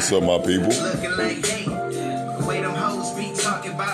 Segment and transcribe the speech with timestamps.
[0.00, 0.70] What's up, my people?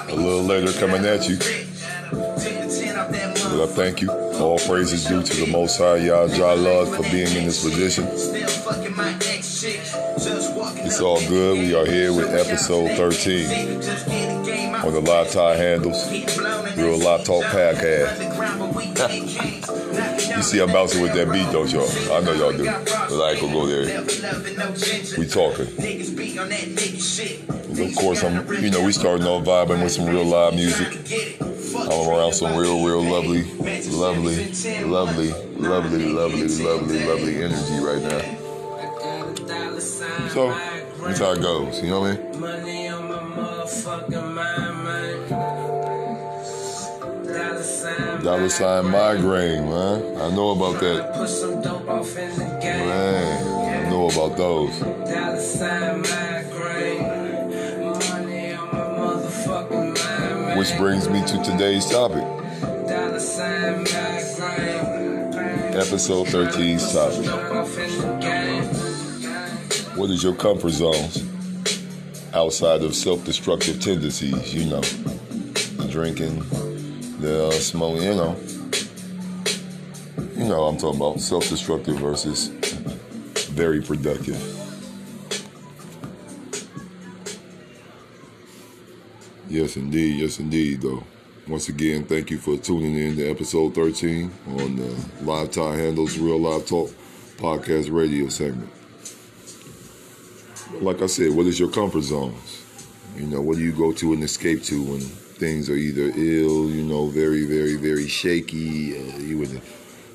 [0.08, 1.36] A little later coming at you.
[1.36, 1.66] Take
[2.10, 4.10] the 10 off that But I thank you.
[4.10, 8.06] All praises due to the Most High, Yah Jah Love, for being in this position.
[9.18, 11.58] It's all good.
[11.58, 14.86] We are here with episode 13 just get a game out.
[14.86, 16.10] on the Live Tie Handles.
[16.76, 18.20] Real Live Talk Podcast.
[20.36, 21.88] You see, I'm bouncing with that beat, don't y'all?
[22.12, 22.66] I know y'all do.
[22.66, 24.02] But I ain't gonna go there.
[25.18, 25.68] We talking.
[27.70, 30.88] And of course, I'm, you know, we starting off vibing with some real live music.
[31.74, 33.44] I'm around some real, real lovely,
[33.88, 34.52] lovely,
[34.84, 38.45] lovely, lovely, lovely, lovely, lovely energy right now.
[39.86, 40.50] So,
[41.00, 41.80] that's how it goes.
[41.80, 42.40] You know what I mean?
[42.40, 45.28] Money on my motherfucking mind, man.
[47.24, 50.16] Dollar sign, Dollar sign migraine, man.
[50.16, 51.14] I know about that.
[51.14, 52.86] Put some dope off in the game.
[52.88, 54.76] Man, I know about those.
[54.80, 57.02] Dollar sign migraine.
[57.92, 60.58] Money on my motherfucking mind, man.
[60.58, 62.24] Which brings me to today's topic,
[62.88, 65.74] Dollar sign migraine.
[65.76, 67.26] episode 13's topic.
[69.96, 71.24] What is your comfort zones
[72.34, 74.54] outside of self-destructive tendencies?
[74.54, 76.40] You know, the drinking,
[77.20, 78.02] the uh, smoking.
[78.02, 78.36] You know,
[80.36, 82.48] you know I'm talking about self-destructive versus
[83.48, 84.36] very productive.
[89.48, 90.20] Yes, indeed.
[90.20, 90.82] Yes, indeed.
[90.82, 91.04] Though.
[91.48, 96.18] Once again, thank you for tuning in to episode 13 on the Live Tie Handles
[96.18, 96.90] Real Live Talk
[97.38, 98.70] podcast radio segment
[100.80, 102.62] like I said, what is your comfort zones?
[103.16, 106.70] You know, what do you go to and escape to when things are either ill,
[106.70, 109.60] you know, very, very, very shaky, uh, you would,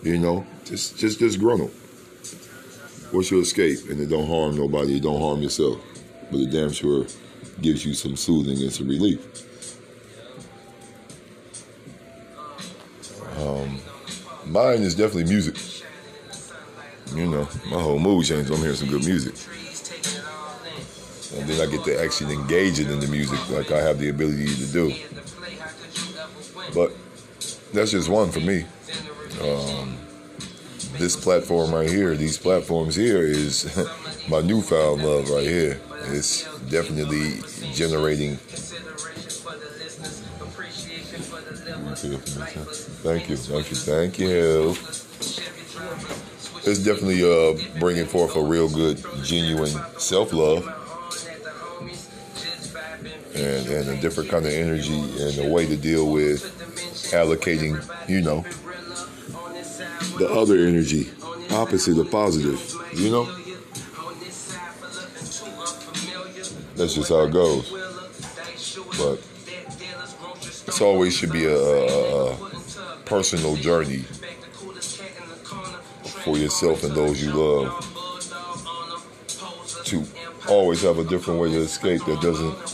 [0.04, 1.72] you know, just, just just disgruntled.
[3.12, 3.90] What's your escape?
[3.90, 5.80] And it don't harm nobody, it don't harm yourself,
[6.30, 7.06] but it damn sure
[7.62, 9.48] gives you some soothing and some relief.
[13.38, 13.80] Um,
[14.46, 15.56] mine is definitely music.
[17.16, 18.52] You know, my whole mood changes.
[18.52, 19.36] I'm hearing some good music
[21.38, 24.10] and then I get to actually engage it in the music like I have the
[24.10, 24.94] ability to do.
[26.74, 26.92] But
[27.74, 28.66] that's just one for me.
[29.42, 29.98] Um,
[30.98, 33.66] this platform right here, these platforms here, is
[34.30, 35.80] my newfound love right here.
[36.08, 37.40] It's definitely
[37.74, 38.38] generating.
[43.04, 44.76] Thank you, thank you, thank you.
[46.64, 50.81] It's definitely uh, bringing forth a real good, genuine self love
[53.42, 56.44] and, and a different kind of energy and a way to deal with
[57.12, 58.42] allocating, you know,
[60.18, 61.10] the other energy,
[61.52, 62.60] opposite of positive,
[62.94, 63.26] you know?
[66.76, 67.70] That's just how it goes.
[68.98, 69.20] But
[70.68, 74.06] it's always should be a, a, a personal journey
[76.24, 77.88] for yourself and those you love
[79.86, 80.06] to
[80.48, 82.71] always have a different way to escape that doesn't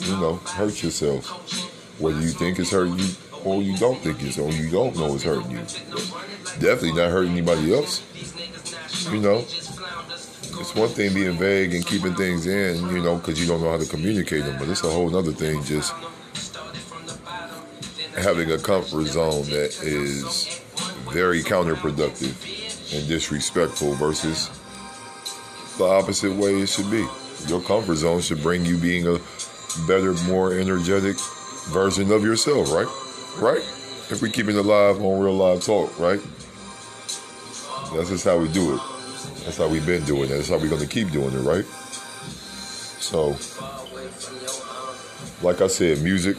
[0.00, 1.28] you know, hurt yourself.
[2.00, 3.08] Whether you think it's hurting you
[3.44, 5.58] or you don't think it's or you don't know it's hurting you.
[6.58, 8.02] Definitely not hurting anybody else.
[9.10, 13.46] You know, it's one thing being vague and keeping things in, you know, because you
[13.46, 15.92] don't know how to communicate them, but it's a whole other thing just
[18.16, 20.60] having a comfort zone that is
[21.10, 24.50] very counterproductive and disrespectful versus
[25.78, 27.06] the opposite way it should be.
[27.48, 29.18] Your comfort zone should bring you being a
[29.86, 31.16] better, more energetic
[31.70, 32.86] version of yourself, right?
[33.38, 33.62] Right?
[34.10, 36.20] If we keep it alive on real live talk, right?
[37.94, 38.80] That's just how we do it.
[39.44, 40.34] That's how we've been doing it.
[40.34, 41.64] That's how we're to keep doing it, right?
[43.00, 43.36] So,
[45.42, 46.36] like I said, music,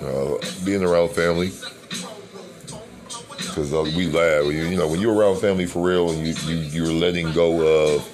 [0.00, 1.52] uh, being around family,
[3.36, 4.44] because uh, we laugh.
[4.44, 7.96] You, you know, when you're around family for real and you, you, you're letting go
[7.96, 8.04] of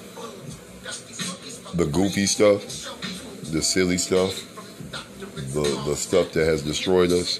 [1.75, 2.61] the goofy stuff,
[3.51, 4.43] the silly stuff,
[5.53, 7.39] the the stuff that has destroyed us,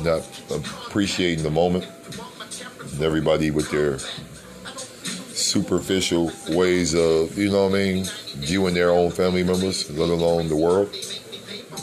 [0.00, 1.86] not appreciating the moment,
[2.92, 3.98] and everybody with their
[5.34, 8.04] superficial ways of, you know what I mean,
[8.36, 10.94] viewing their own family members, let alone the world.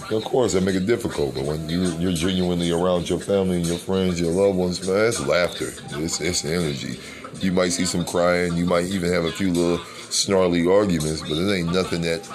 [0.10, 1.36] Of course, that make it difficult.
[1.36, 5.08] But when you you're genuinely around your family and your friends, your loved ones, man,
[5.08, 5.74] it's laughter.
[6.02, 7.00] It's it's energy.
[7.42, 8.56] You might see some crying.
[8.56, 12.28] You might even have a few little snarly arguments, but it ain't nothing that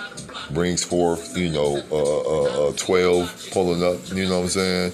[0.50, 4.92] brings forth, you know, uh, uh, uh, 12 pulling up, you know what I'm saying?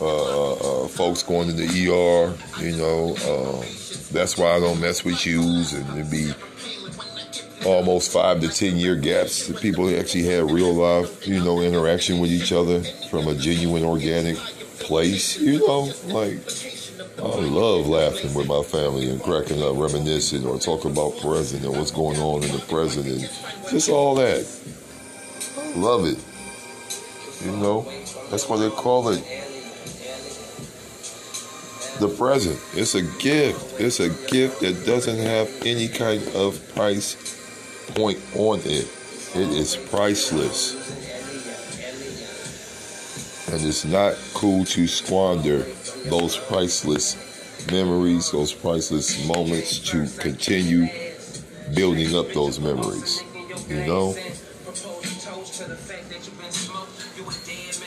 [0.00, 0.52] Uh, uh,
[0.84, 3.64] uh, folks going to the ER, you know, um,
[4.12, 6.32] that's why I don't mess with yous, and it be
[7.64, 12.30] almost five to ten year gaps people actually had real life, you know, interaction with
[12.30, 14.36] each other from a genuine organic
[14.80, 16.38] place, you know, like
[17.16, 21.76] I love laughing with my family and cracking up, reminiscing, or talking about present and
[21.76, 23.20] what's going on in the present, and
[23.70, 24.44] just all that.
[25.76, 26.18] Love it.
[27.44, 27.82] You know,
[28.30, 29.22] that's what they call it.
[32.00, 32.58] The present.
[32.74, 33.80] It's a gift.
[33.80, 37.14] It's a gift that doesn't have any kind of price
[37.94, 38.88] point on it.
[39.36, 40.74] It is priceless.
[43.54, 45.58] And it's not cool to squander
[46.06, 50.88] those priceless memories, those priceless moments to continue
[51.72, 53.22] building up those memories.
[53.68, 54.16] You know?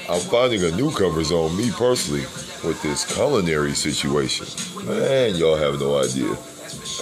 [0.09, 2.21] I'm finding a new comfort zone, me personally,
[2.63, 4.47] with this culinary situation.
[4.85, 6.33] Man, y'all have no idea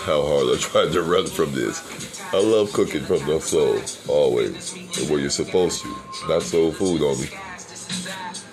[0.02, 1.84] how hard I tried to run from this.
[2.34, 4.74] I love cooking from the soul, always.
[4.74, 5.96] The way you're supposed to.
[6.28, 7.30] Not soul food on me.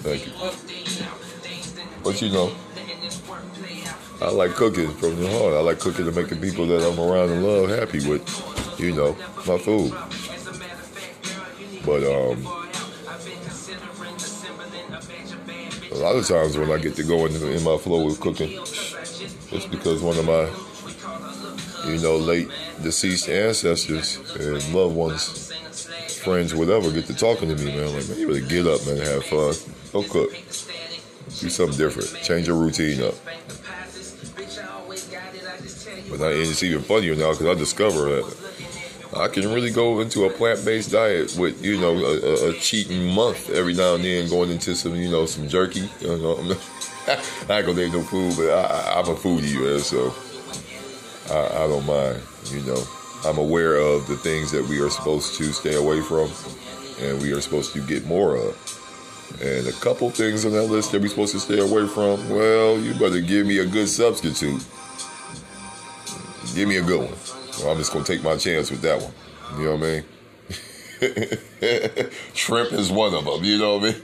[0.02, 0.32] Thank you.
[2.02, 2.52] But you know,
[4.20, 5.54] I like cooking from the heart.
[5.54, 8.22] I like cooking and making people that I'm around and love happy with,
[8.80, 9.16] you know,
[9.46, 9.92] my food.
[11.86, 12.44] But um,
[15.92, 18.58] a lot of times when I get to go in, in my flow with cooking,
[18.58, 20.50] it's because one of my,
[21.88, 22.48] you know, late
[22.82, 25.52] deceased ancestors and loved ones,
[26.24, 27.94] friends, whatever, get to talking to me, man.
[27.94, 29.54] Like, man, you better get up, man, have fun.
[29.92, 30.30] Go cook.
[30.32, 32.22] Do something different.
[32.22, 33.14] Change your routine up.
[36.10, 38.52] But I, it's even funnier now because I discover that
[39.16, 43.50] I can really go into a plant-based diet with, you know, a, a, cheating month
[43.50, 45.90] every now and then, going into some, you know, some jerky.
[46.00, 46.38] You know,
[47.06, 50.14] I ain't gonna name no food, but I, am a foodie, man, so
[51.30, 52.22] I, I don't mind.
[52.46, 52.82] You know,
[53.26, 56.30] I'm aware of the things that we are supposed to stay away from,
[57.00, 58.81] and we are supposed to get more of.
[59.40, 62.78] And a couple things on that list that we're supposed to stay away from, well,
[62.78, 64.64] you better give me a good substitute.
[66.54, 67.68] Give me a good one.
[67.68, 69.12] I'm just gonna take my chance with that one.
[69.58, 70.04] You know what I mean?
[72.34, 73.44] Shrimp is one of them.
[73.44, 74.02] You know what I mean?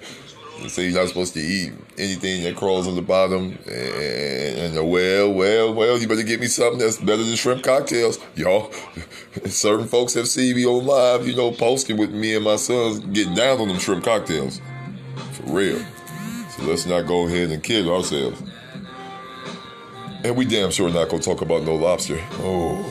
[0.60, 3.58] They say you're not supposed to eat anything that crawls on the bottom.
[3.66, 8.18] And, and well, well, well, you better get me something that's better than shrimp cocktails,
[8.34, 8.72] y'all.
[9.46, 12.98] Certain folks have seen me on live, you know, posting with me and my sons
[13.00, 14.60] getting down on them shrimp cocktails.
[15.48, 15.78] Real.
[16.50, 18.42] So let's not go ahead and kill ourselves.
[20.24, 22.20] And we damn sure not gonna talk about no lobster.
[22.40, 22.84] Oh,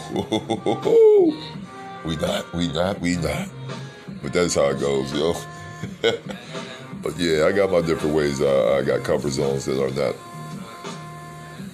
[2.06, 3.50] we not, we not, we not.
[4.24, 5.33] But that's how it goes, yo.
[7.04, 8.42] but yeah, I got my different ways.
[8.42, 10.15] Uh, I got comfort zones that are not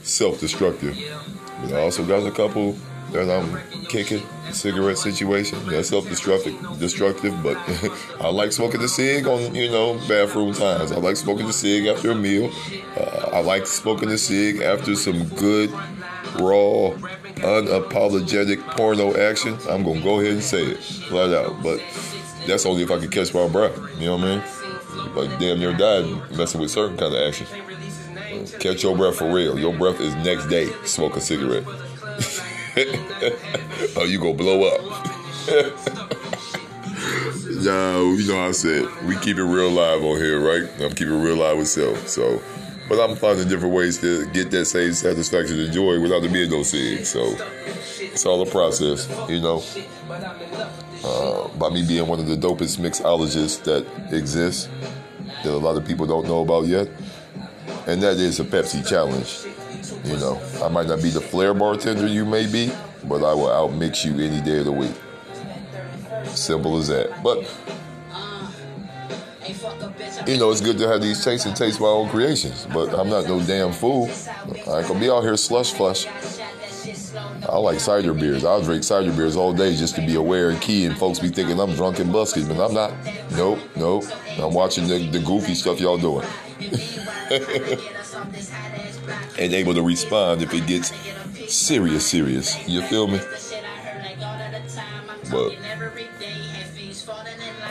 [0.01, 0.97] self-destructive.
[1.61, 2.75] But I also got a couple
[3.11, 5.59] that I'm kicking cigarette situation.
[5.67, 7.41] That's self-destructive, destructive.
[7.43, 7.57] But
[8.21, 10.91] I like smoking the cig on you know bathroom times.
[10.91, 12.51] I like smoking the cig after a meal.
[12.97, 15.71] Uh, I like smoking the cig after some good,
[16.39, 16.91] raw,
[17.41, 19.57] unapologetic porno action.
[19.69, 21.61] I'm gonna go ahead and say it flat out.
[21.63, 21.81] But
[22.47, 23.77] that's only if I can catch my breath.
[23.99, 25.15] You know what I mean?
[25.15, 26.05] Like damn near died
[26.37, 27.47] messing with certain kind of action.
[28.59, 29.59] Catch your breath for real.
[29.59, 30.67] Your breath is next day.
[30.85, 31.65] Smoke a cigarette.
[32.75, 34.81] oh, you gonna blow up.
[37.61, 40.67] no, you know I said we keep it real live on here, right?
[40.81, 42.07] I'm keeping real live with self.
[42.07, 42.41] So,
[42.89, 46.49] but I'm finding different ways to get that same satisfaction and joy without there being
[46.49, 47.05] no cig.
[47.05, 47.35] So,
[47.99, 49.61] it's all a process, you know.
[51.03, 54.67] Uh, by me being one of the dopest mixologists that exists,
[55.43, 56.89] that a lot of people don't know about yet,
[57.85, 59.45] and that is a Pepsi challenge.
[60.05, 62.71] You know, I might not be the flair bartender you may be,
[63.03, 64.93] but I will outmix you any day of the week.
[66.25, 67.21] Simple as that.
[67.23, 67.39] But
[70.27, 72.65] you know, it's good to have these tastes and taste my own creations.
[72.73, 74.09] But I'm not no damn fool.
[74.67, 76.07] I ain't gonna be out here slush flush.
[77.49, 78.45] I like cider beers.
[78.45, 81.29] I'll drink cider beers all day just to be aware and key, and folks be
[81.29, 82.93] thinking I'm drunk and busted, but I'm not.
[83.31, 84.05] Nope, nope.
[84.37, 86.25] I'm watching the, the goofy stuff y'all doing.
[89.37, 90.91] and able to respond if it gets
[91.53, 92.67] serious, serious.
[92.67, 93.19] You feel me?
[95.31, 95.57] But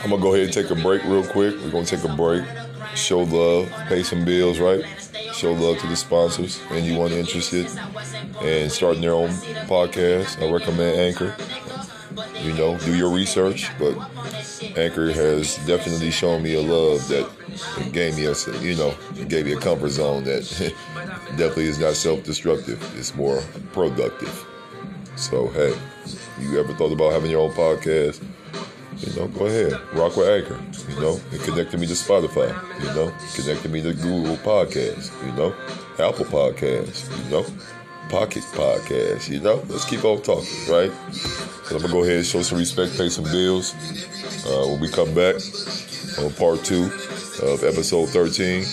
[0.03, 1.55] I'm gonna go ahead and take a break real quick.
[1.55, 2.43] We're gonna take a break,
[2.95, 4.83] show love, pay some bills, right?
[5.33, 7.67] Show love to the sponsors, anyone interested
[8.41, 9.29] in starting their own
[9.69, 10.41] podcast.
[10.41, 11.35] I recommend Anchor.
[12.41, 13.97] You know, do your research, but
[14.75, 17.29] Anchor has definitely shown me a love that
[17.91, 18.95] gave me a, you know,
[19.27, 20.43] gave me a comfort zone that
[21.37, 22.97] definitely is not self-destructive.
[22.97, 24.45] It's more productive.
[25.15, 25.77] So hey,
[26.39, 28.23] you ever thought about having your own podcast?
[28.97, 30.59] You know, go ahead, rock with Anchor.
[30.91, 32.49] You know, it connected me to Spotify.
[32.79, 35.11] You know, connected me to Google Podcasts.
[35.25, 35.55] You know,
[35.99, 37.09] Apple Podcasts.
[37.25, 37.45] You know,
[38.13, 39.27] Pocket Podcast.
[39.27, 40.91] You know, let's keep on talking, right?
[41.65, 43.73] So I'm gonna go ahead and show some respect, pay some bills.
[44.45, 45.41] Uh, when we come back
[46.21, 46.93] on part two
[47.41, 48.65] of episode 13,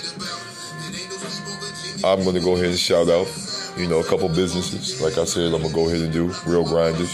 [2.05, 3.27] I'm gonna go ahead and shout out,
[3.79, 5.01] you know, a couple businesses.
[5.01, 7.09] Like I said, I'm gonna go ahead and do real grinders,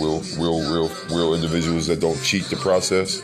[0.00, 3.22] real, real, real, real individuals that don't cheat the process,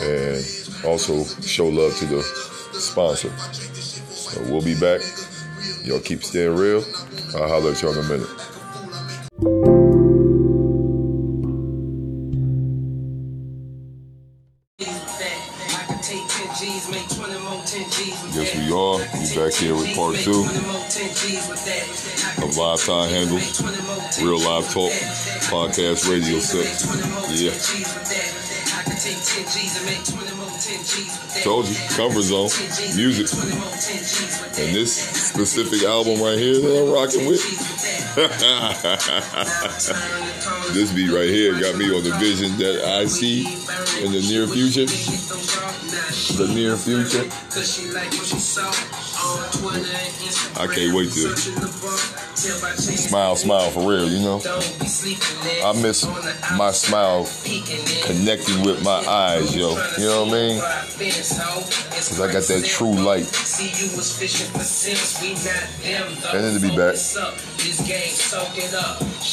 [0.00, 0.42] and
[0.86, 2.22] also show love to the
[2.72, 3.28] sponsor.
[3.38, 5.02] So we'll be back.
[5.84, 6.84] Y'all keep staying real.
[7.34, 8.28] I'll holler at y'all in a minute.
[18.32, 18.98] Yes, we are.
[19.18, 20.46] We back here with part two
[22.44, 23.40] of Live Time Handle,
[24.22, 24.92] Real Live Talk,
[25.50, 26.68] Podcast Radio Set.
[27.34, 27.52] Yeah.
[30.62, 32.50] Told you, comfort zone,
[32.94, 33.26] music.
[34.60, 37.42] And this specific album right here that I'm rocking with,
[40.72, 43.40] this beat right here got me on the vision that I see
[44.04, 44.86] in the near future.
[46.36, 47.26] The near future.
[50.60, 54.40] I can't wait to smile, smile for real, you know?
[55.64, 56.04] I miss
[56.58, 57.26] my smile
[58.04, 59.70] connecting with my eyes, yo.
[59.98, 60.56] You know what I mean?
[60.98, 63.26] Because I got that true light.
[66.34, 66.96] And then to be back.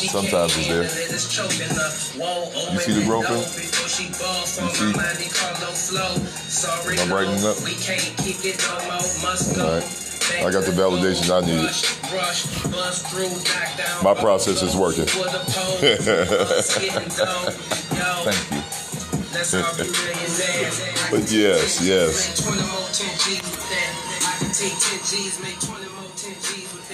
[0.09, 0.83] Sometimes it's there.
[2.73, 3.37] You see the in?
[4.61, 4.93] You see?
[6.99, 7.57] Am brightening up?
[9.57, 10.08] Alright.
[10.37, 11.75] I got the validation I needed.
[14.03, 15.05] My process is working.
[18.21, 18.79] Thank you.
[21.11, 22.41] but yes, yes.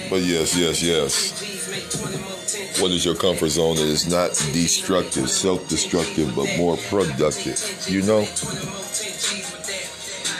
[0.08, 2.80] But yes, yes, yes.
[2.80, 7.58] What is your comfort zone It is not destructive, self destructive, but more productive?
[7.88, 8.26] You know?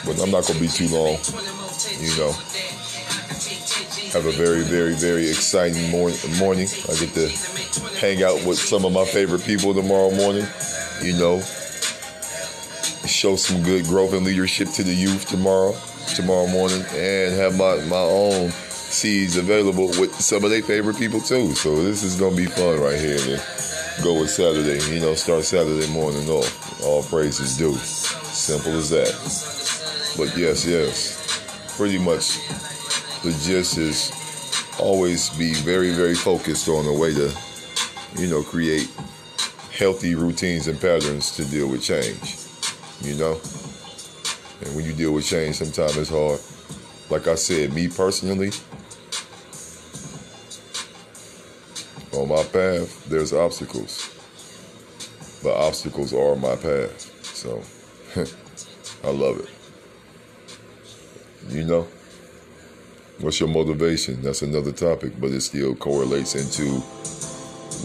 [0.05, 1.17] But I'm not going to be too long.
[1.99, 2.33] You know?
[4.13, 6.17] Have a very, very, very exciting morning.
[6.39, 6.67] morning.
[6.89, 7.27] I get to
[7.99, 10.45] hang out with some of my favorite people tomorrow morning.
[11.01, 11.41] You know,
[13.05, 15.75] show some good growth and leadership to the youth tomorrow,
[16.15, 21.19] tomorrow morning, and have my, my own seeds available with some of their favorite people
[21.19, 21.53] too.
[21.53, 23.19] So this is gonna be fun right here.
[23.19, 24.83] And go with Saturday.
[24.93, 26.81] You know, start Saturday morning off.
[26.83, 27.75] All praises due.
[27.75, 29.11] Simple as that.
[30.17, 32.39] But yes, yes, pretty much
[33.23, 34.11] the gist is
[34.79, 37.33] always be very, very focused on a way to,
[38.15, 38.89] you know, create
[39.71, 42.37] healthy routines and patterns to deal with change.
[43.01, 43.39] You know?
[44.61, 46.39] And when you deal with change, sometimes it's hard.
[47.09, 48.51] Like I said, me personally,
[52.13, 54.13] on my path, there's obstacles.
[55.43, 57.11] But obstacles are my path.
[57.23, 57.61] So
[59.03, 59.49] I love it.
[61.53, 61.87] You know?
[63.19, 64.21] What's your motivation?
[64.21, 66.79] That's another topic, but it still correlates into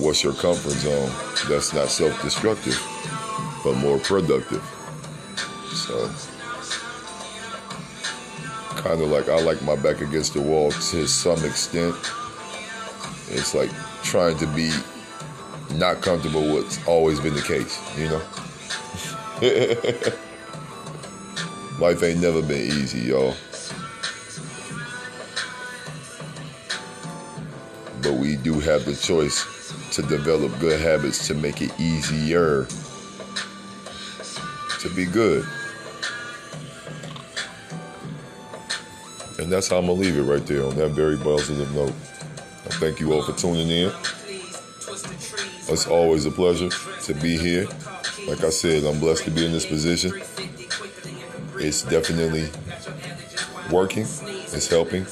[0.02, 1.10] what's your comfort zone
[1.48, 2.78] that's not self destructive,
[3.64, 4.62] but more productive.
[5.72, 6.06] So,
[8.82, 11.96] kind of like I like my back against the wall to some extent.
[13.30, 13.70] It's like
[14.02, 14.70] trying to be
[15.78, 18.20] not comfortable with what's always been the case, you know?
[21.80, 23.34] Life ain't never been easy, y'all.
[28.12, 32.66] But we do have the choice to develop good habits to make it easier
[34.80, 35.46] to be good.
[39.38, 41.94] And that's how I'm going to leave it right there on that very positive note.
[42.66, 43.90] I thank you all for tuning in.
[45.68, 47.66] It's always a pleasure to be here.
[48.28, 50.12] Like I said, I'm blessed to be in this position.
[51.56, 52.50] It's definitely
[53.70, 55.06] working, it's helping.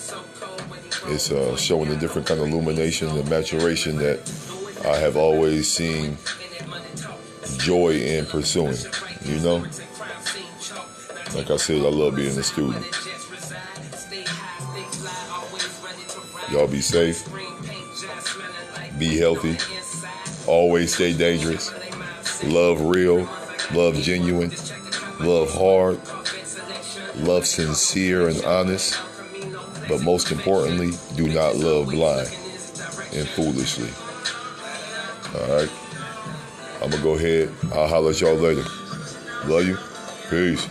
[1.10, 4.20] It's uh, showing a different kind of illumination and maturation that
[4.84, 6.16] I have always seen
[7.58, 8.76] joy in pursuing.
[9.24, 9.56] You know?
[11.34, 12.86] Like I said, I love being a student.
[16.50, 17.28] Y'all be safe,
[18.98, 19.56] be healthy,
[20.48, 21.72] always stay dangerous.
[22.44, 23.28] Love real,
[23.72, 24.50] love genuine,
[25.20, 26.00] love hard,
[27.16, 28.98] love sincere and honest,
[29.88, 32.28] but most importantly, do not love blind
[33.12, 33.90] and foolishly.
[35.34, 35.70] All right.
[36.82, 37.52] I'm going to go ahead.
[37.72, 38.64] I'll holler at y'all later.
[39.44, 39.76] Love you.
[40.30, 40.68] Peace.